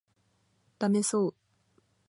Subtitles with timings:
[0.79, 1.35] ダメそう